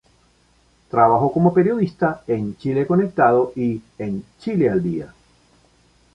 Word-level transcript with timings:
Trabajó 0.89 1.31
como 1.31 1.53
periodista 1.53 2.23
en 2.25 2.57
Chile 2.57 2.87
conectado 2.87 3.53
y 3.55 3.83
en 3.99 4.25
Chile 4.39 4.67
al 4.67 4.81
día. 4.81 5.13